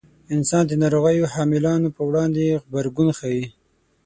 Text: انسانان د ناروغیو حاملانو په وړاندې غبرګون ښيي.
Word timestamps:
انسانان 0.35 0.67
د 0.69 0.73
ناروغیو 0.83 1.31
حاملانو 1.33 1.93
په 1.95 2.01
وړاندې 2.09 2.59
غبرګون 2.63 3.09
ښيي. 3.19 3.45